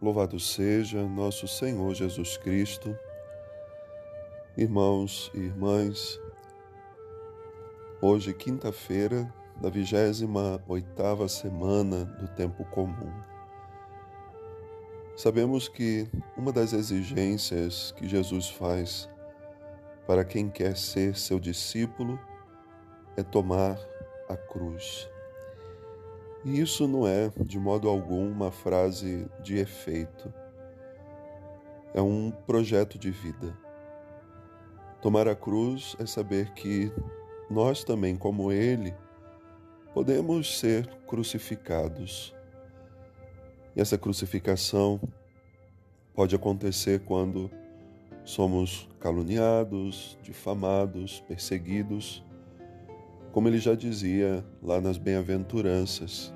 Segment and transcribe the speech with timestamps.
[0.00, 2.94] Louvado seja nosso Senhor Jesus Cristo.
[4.54, 6.20] Irmãos e irmãs,
[8.02, 13.10] hoje, quinta-feira da 28ª semana do tempo comum.
[15.16, 16.06] Sabemos que
[16.36, 19.08] uma das exigências que Jesus faz
[20.06, 22.20] para quem quer ser seu discípulo
[23.16, 23.78] é tomar
[24.28, 25.08] a cruz.
[26.44, 30.32] E isso não é, de modo algum, uma frase de efeito.
[31.92, 33.56] É um projeto de vida.
[35.00, 36.92] Tomar a cruz é saber que
[37.50, 38.94] nós também, como Ele,
[39.94, 42.34] podemos ser crucificados.
[43.74, 45.00] E essa crucificação
[46.14, 47.50] pode acontecer quando
[48.24, 52.24] somos caluniados, difamados, perseguidos,
[53.36, 56.32] como ele já dizia lá nas bem-aventuranças.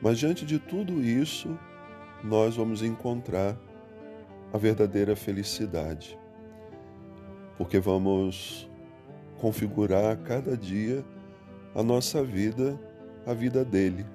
[0.00, 1.58] Mas diante de tudo isso,
[2.22, 3.56] nós vamos encontrar
[4.52, 6.16] a verdadeira felicidade,
[7.58, 8.70] porque vamos
[9.40, 11.04] configurar cada dia
[11.74, 12.78] a nossa vida,
[13.26, 14.06] a vida dele.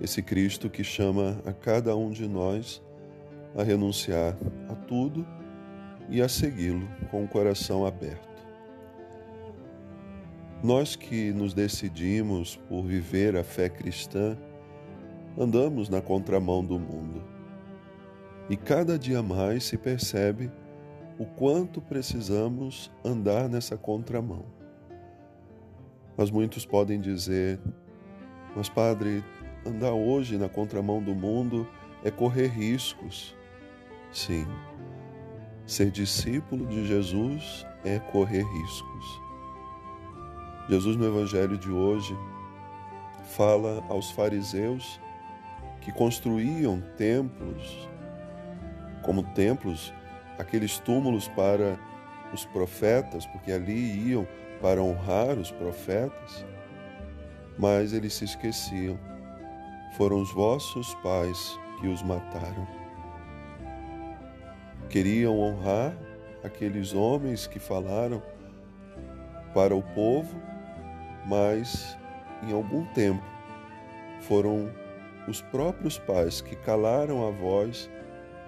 [0.00, 2.82] Esse Cristo que chama a cada um de nós
[3.54, 4.34] a renunciar
[4.70, 5.26] a tudo
[6.08, 8.33] e a segui-lo com o coração aberto.
[10.64, 14.34] Nós que nos decidimos por viver a fé cristã,
[15.36, 17.22] andamos na contramão do mundo.
[18.48, 20.50] E cada dia mais se percebe
[21.18, 24.46] o quanto precisamos andar nessa contramão.
[26.16, 27.60] Mas muitos podem dizer:
[28.56, 29.22] Mas, Padre,
[29.66, 31.68] andar hoje na contramão do mundo
[32.02, 33.36] é correr riscos.
[34.10, 34.46] Sim,
[35.66, 39.23] ser discípulo de Jesus é correr riscos.
[40.68, 42.16] Jesus, no Evangelho de hoje,
[43.36, 44.98] fala aos fariseus
[45.82, 47.88] que construíam templos,
[49.02, 49.92] como templos,
[50.38, 51.78] aqueles túmulos para
[52.32, 54.26] os profetas, porque ali iam
[54.62, 56.46] para honrar os profetas,
[57.58, 58.98] mas eles se esqueciam.
[59.98, 62.66] Foram os vossos pais que os mataram.
[64.88, 65.94] Queriam honrar
[66.42, 68.22] aqueles homens que falaram
[69.52, 70.53] para o povo,
[71.26, 71.96] mas
[72.42, 73.22] em algum tempo
[74.20, 74.70] foram
[75.26, 77.90] os próprios pais que calaram a voz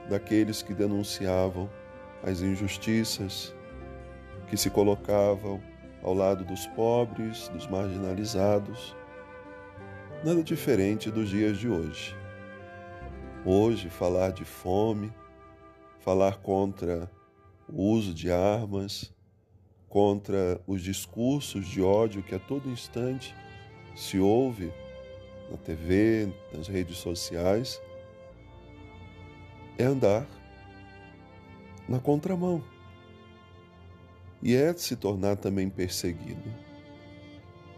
[0.09, 1.71] daqueles que denunciavam
[2.23, 3.55] as injustiças,
[4.49, 5.61] que se colocavam
[6.03, 8.95] ao lado dos pobres, dos marginalizados.
[10.25, 12.17] Nada diferente dos dias de hoje.
[13.45, 15.13] Hoje, falar de fome,
[16.01, 17.11] falar contra
[17.69, 19.13] o uso de armas,
[19.97, 23.35] contra os discursos de ódio que a todo instante
[23.95, 24.71] se ouve
[25.51, 27.81] na TV, nas redes sociais,
[29.79, 30.27] é andar
[31.89, 32.63] na contramão.
[34.43, 36.53] E é se tornar também perseguido.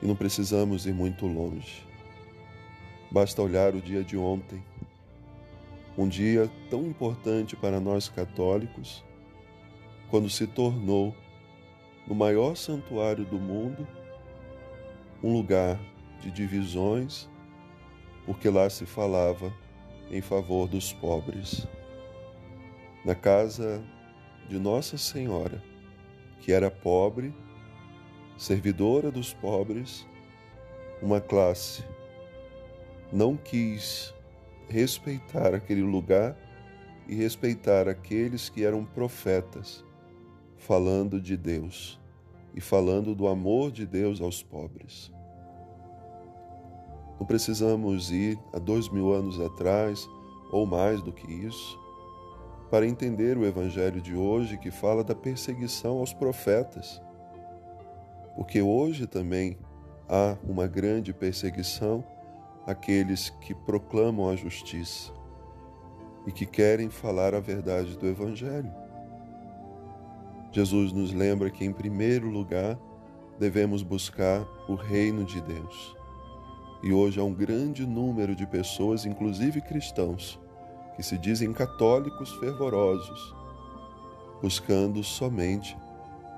[0.02, 1.86] E não precisamos ir muito longe.
[3.12, 4.60] Basta olhar o dia de ontem,
[5.96, 9.04] um dia tão importante para nós católicos,
[10.10, 11.14] quando se tornou,
[12.08, 13.86] no maior santuário do mundo,
[15.22, 15.78] um lugar
[16.20, 17.28] de divisões
[18.28, 19.50] porque lá se falava
[20.10, 21.66] em favor dos pobres.
[23.02, 23.82] Na casa
[24.46, 25.62] de Nossa Senhora,
[26.40, 27.34] que era pobre,
[28.36, 30.06] servidora dos pobres,
[31.00, 31.82] uma classe
[33.10, 34.14] não quis
[34.68, 36.36] respeitar aquele lugar
[37.08, 39.82] e respeitar aqueles que eram profetas,
[40.68, 41.98] falando de Deus
[42.54, 45.10] e falando do amor de Deus aos pobres.
[47.18, 50.06] Não precisamos ir a dois mil anos atrás
[50.52, 51.80] ou mais do que isso
[52.70, 57.00] para entender o Evangelho de hoje que fala da perseguição aos profetas.
[58.36, 59.56] Porque hoje também
[60.06, 62.04] há uma grande perseguição
[62.66, 65.14] àqueles que proclamam a justiça
[66.26, 68.87] e que querem falar a verdade do Evangelho.
[70.52, 72.78] Jesus nos lembra que, em primeiro lugar,
[73.38, 75.98] devemos buscar o reino de Deus
[76.82, 80.38] e hoje há um grande número de pessoas, inclusive cristãos,
[80.94, 83.34] que se dizem católicos fervorosos,
[84.40, 85.76] buscando somente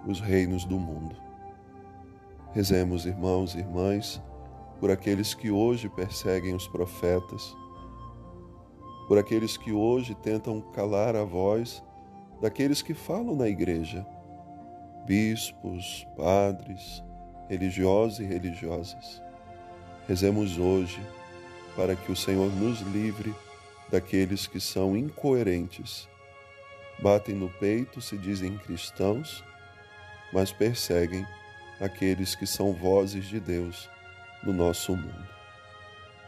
[0.07, 1.15] os reinos do mundo.
[2.53, 4.21] Rezemos, irmãos e irmãs,
[4.81, 7.55] por aqueles que hoje perseguem os profetas,
[9.07, 11.83] por aqueles que hoje tentam calar a voz
[12.41, 14.07] daqueles que falam na igreja,
[15.05, 17.03] bispos, padres,
[17.49, 19.23] religiosos e religiosas
[20.11, 21.01] Rezemos hoje
[21.77, 23.33] para que o Senhor nos livre
[23.89, 26.09] daqueles que são incoerentes.
[26.99, 29.45] Batem no peito, se dizem cristãos,
[30.33, 31.25] mas perseguem
[31.81, 33.89] aqueles que são vozes de Deus
[34.43, 35.29] no nosso mundo.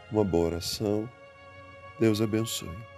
[0.09, 1.09] Uma boa oração.
[1.99, 2.92] Deus abençoe.